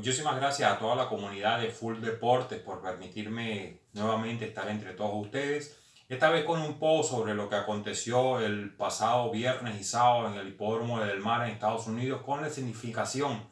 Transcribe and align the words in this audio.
Muchísimas 0.00 0.36
gracias 0.36 0.72
a 0.72 0.78
toda 0.78 0.96
la 0.96 1.10
comunidad 1.10 1.60
de 1.60 1.68
Full 1.68 2.00
Deportes 2.00 2.58
por 2.60 2.80
permitirme 2.80 3.80
nuevamente 3.92 4.46
estar 4.46 4.66
entre 4.70 4.94
todos 4.94 5.26
ustedes. 5.26 5.78
Esta 6.08 6.30
vez 6.30 6.46
con 6.46 6.62
un 6.62 6.78
post 6.78 7.10
sobre 7.10 7.34
lo 7.34 7.50
que 7.50 7.56
aconteció 7.56 8.40
el 8.40 8.70
pasado 8.70 9.30
viernes 9.30 9.78
y 9.78 9.84
sábado 9.84 10.28
en 10.28 10.36
el 10.36 10.48
hipódromo 10.48 11.00
del 11.00 11.20
mar 11.20 11.46
en 11.46 11.52
Estados 11.52 11.86
Unidos 11.86 12.22
con 12.22 12.40
la 12.40 12.48
significación 12.48 13.44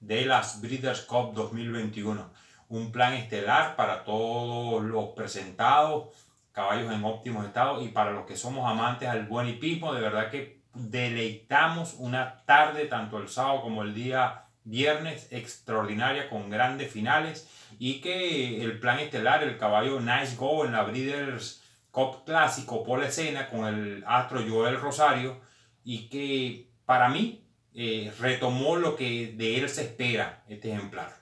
de 0.00 0.26
las 0.26 0.60
Breeders' 0.60 1.06
Cup 1.06 1.32
2021. 1.32 2.30
Un 2.68 2.92
plan 2.92 3.14
estelar 3.14 3.74
para 3.74 4.04
todos 4.04 4.84
los 4.84 5.08
presentados, 5.16 6.08
caballos 6.52 6.92
en 6.92 7.02
óptimos 7.02 7.46
estados 7.46 7.82
y 7.82 7.88
para 7.88 8.10
los 8.10 8.26
que 8.26 8.36
somos 8.36 8.70
amantes 8.70 9.08
al 9.08 9.24
buen 9.24 9.48
hipismo, 9.48 9.94
de 9.94 10.02
verdad 10.02 10.30
que 10.30 10.60
deleitamos 10.74 11.94
una 11.94 12.44
tarde, 12.44 12.84
tanto 12.84 13.16
el 13.16 13.30
sábado 13.30 13.62
como 13.62 13.82
el 13.82 13.94
día 13.94 14.43
viernes 14.64 15.28
extraordinaria 15.30 16.28
con 16.28 16.50
grandes 16.50 16.90
finales 16.90 17.48
y 17.78 18.00
que 18.00 18.62
el 18.62 18.78
plan 18.80 18.98
estelar, 18.98 19.42
el 19.42 19.58
caballo 19.58 20.00
Nice 20.00 20.36
Go 20.36 20.64
en 20.64 20.72
la 20.72 20.84
Breeders' 20.84 21.62
Cup 21.90 22.24
Clásico 22.24 22.82
por 22.82 23.00
la 23.00 23.08
escena 23.08 23.48
con 23.48 23.66
el 23.66 24.04
astro 24.06 24.42
Joel 24.48 24.80
Rosario 24.80 25.40
y 25.84 26.08
que 26.08 26.68
para 26.86 27.08
mí 27.08 27.44
eh, 27.74 28.12
retomó 28.18 28.76
lo 28.76 28.96
que 28.96 29.34
de 29.36 29.58
él 29.58 29.68
se 29.68 29.82
espera 29.82 30.42
este 30.48 30.72
ejemplar. 30.72 31.14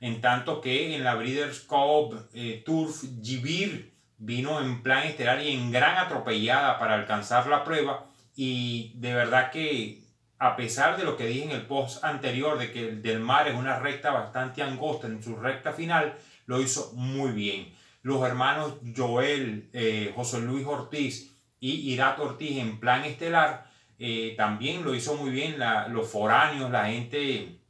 En 0.00 0.20
tanto 0.20 0.60
que 0.60 0.94
en 0.94 1.04
la 1.04 1.14
Breeders' 1.14 1.60
Cup 1.60 2.28
eh, 2.32 2.62
Turf 2.64 3.04
Gibir 3.22 3.92
vino 4.18 4.60
en 4.60 4.82
plan 4.82 5.06
estelar 5.06 5.42
y 5.42 5.52
en 5.52 5.72
gran 5.72 5.98
atropellada 5.98 6.78
para 6.78 6.94
alcanzar 6.94 7.46
la 7.46 7.64
prueba 7.64 8.06
y 8.36 8.92
de 8.96 9.14
verdad 9.14 9.50
que 9.50 10.03
a 10.38 10.56
pesar 10.56 10.96
de 10.96 11.04
lo 11.04 11.16
que 11.16 11.26
dije 11.26 11.44
en 11.44 11.50
el 11.52 11.66
post 11.66 12.04
anterior 12.04 12.58
de 12.58 12.72
que 12.72 12.88
el 12.88 13.02
del 13.02 13.20
mar 13.20 13.48
es 13.48 13.54
una 13.54 13.78
recta 13.78 14.10
bastante 14.10 14.62
angosta 14.62 15.06
en 15.06 15.22
su 15.22 15.36
recta 15.36 15.72
final, 15.72 16.18
lo 16.46 16.60
hizo 16.60 16.92
muy 16.94 17.32
bien. 17.32 17.72
Los 18.02 18.22
hermanos 18.22 18.74
Joel, 18.94 19.70
eh, 19.72 20.12
José 20.14 20.40
Luis 20.40 20.66
Ortiz 20.66 21.34
y 21.60 21.92
Irat 21.92 22.18
Ortiz 22.18 22.58
en 22.58 22.78
plan 22.78 23.04
estelar 23.04 23.70
eh, 23.98 24.34
también 24.36 24.84
lo 24.84 24.94
hizo 24.94 25.14
muy 25.14 25.30
bien 25.30 25.56
los 25.88 26.10
foráneos, 26.10 26.70
la 26.70 26.86
gente 26.86 27.60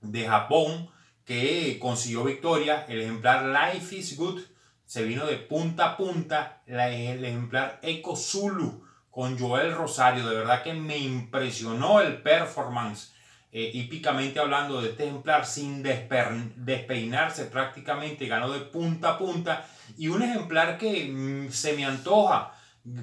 de 0.00 0.26
Japón 0.26 0.88
que 1.24 1.78
consiguió 1.80 2.24
victoria. 2.24 2.86
El 2.88 3.02
ejemplar 3.02 3.44
Life 3.74 3.96
is 3.96 4.16
Good 4.16 4.40
se 4.86 5.04
vino 5.04 5.26
de 5.26 5.36
punta 5.36 5.90
a 5.90 5.96
punta. 5.96 6.62
el 6.66 7.24
ejemplar 7.24 7.80
Eco 7.82 8.16
Zulu 8.16 8.84
con 9.14 9.38
Joel 9.38 9.72
Rosario. 9.72 10.28
De 10.28 10.34
verdad 10.34 10.62
que 10.62 10.74
me 10.74 10.98
impresionó 10.98 12.00
el 12.00 12.20
performance. 12.20 13.14
Eh, 13.52 13.70
hípicamente 13.72 14.40
hablando 14.40 14.82
de 14.82 14.90
este 14.90 15.04
ejemplar 15.04 15.46
sin 15.46 15.84
despeinarse 15.84 17.44
prácticamente, 17.44 18.26
ganó 18.26 18.50
de 18.50 18.60
punta 18.60 19.10
a 19.10 19.18
punta. 19.18 19.64
Y 19.96 20.08
un 20.08 20.22
ejemplar 20.22 20.76
que 20.76 21.04
mm, 21.04 21.50
se 21.50 21.74
me 21.74 21.84
antoja 21.84 22.52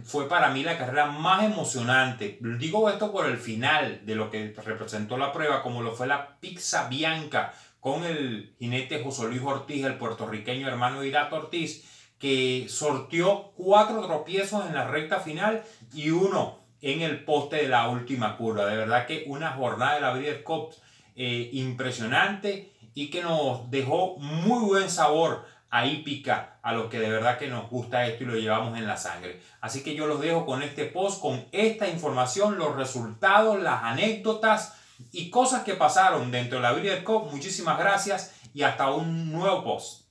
fue 0.03 0.27
para 0.27 0.49
mí 0.49 0.63
la 0.63 0.77
carrera 0.77 1.05
más 1.05 1.45
emocionante. 1.45 2.37
Digo 2.41 2.89
esto 2.89 3.13
por 3.13 3.27
el 3.27 3.37
final 3.37 4.05
de 4.05 4.15
lo 4.15 4.29
que 4.29 4.53
representó 4.63 5.17
la 5.17 5.31
prueba, 5.31 5.63
como 5.63 5.81
lo 5.81 5.95
fue 5.95 6.07
la 6.07 6.37
Pizza 6.39 6.89
Bianca 6.89 7.53
con 7.79 8.03
el 8.03 8.53
jinete 8.59 9.01
José 9.01 9.27
Luis 9.27 9.41
Ortiz, 9.41 9.83
el 9.85 9.95
puertorriqueño 9.95 10.67
hermano 10.67 11.03
Irato 11.03 11.37
Ortiz 11.37 11.83
que 12.21 12.67
sortió 12.69 13.51
cuatro 13.57 14.05
tropiezos 14.05 14.67
en 14.67 14.75
la 14.75 14.87
recta 14.87 15.19
final 15.19 15.63
y 15.91 16.11
uno 16.11 16.59
en 16.79 17.01
el 17.01 17.25
poste 17.25 17.57
de 17.57 17.67
la 17.67 17.89
última 17.89 18.37
curva. 18.37 18.67
De 18.67 18.77
verdad 18.77 19.07
que 19.07 19.25
una 19.25 19.53
jornada 19.53 19.95
de 19.95 20.01
la 20.01 20.13
Breeders' 20.13 20.43
Cup 20.43 20.69
eh, 21.15 21.49
impresionante 21.53 22.71
y 22.93 23.09
que 23.09 23.23
nos 23.23 23.71
dejó 23.71 24.17
muy 24.17 24.63
buen 24.65 24.89
sabor 24.91 25.45
a 25.71 25.87
hípica 25.87 26.59
a 26.61 26.73
los 26.73 26.91
que 26.91 26.99
de 26.99 27.09
verdad 27.09 27.39
que 27.39 27.47
nos 27.47 27.67
gusta 27.69 28.05
esto 28.05 28.23
y 28.23 28.27
lo 28.27 28.35
llevamos 28.35 28.77
en 28.77 28.85
la 28.85 28.97
sangre. 28.97 29.41
Así 29.59 29.81
que 29.81 29.95
yo 29.95 30.05
los 30.05 30.21
dejo 30.21 30.45
con 30.45 30.61
este 30.61 30.85
post, 30.85 31.21
con 31.21 31.43
esta 31.51 31.87
información, 31.87 32.59
los 32.59 32.75
resultados, 32.75 33.59
las 33.59 33.81
anécdotas 33.83 34.75
y 35.11 35.31
cosas 35.31 35.63
que 35.63 35.73
pasaron 35.73 36.29
dentro 36.29 36.59
de 36.59 36.63
la 36.63 36.73
Breeders' 36.73 37.03
Cup. 37.03 37.31
Muchísimas 37.31 37.79
gracias 37.79 38.35
y 38.53 38.61
hasta 38.61 38.91
un 38.91 39.31
nuevo 39.31 39.63
post. 39.63 40.10